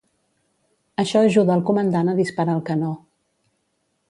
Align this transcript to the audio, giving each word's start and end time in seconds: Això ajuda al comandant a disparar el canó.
Això 1.03 1.21
ajuda 1.27 1.53
al 1.57 1.63
comandant 1.69 2.11
a 2.15 2.19
disparar 2.23 2.59
el 2.61 2.65
canó. 2.71 2.91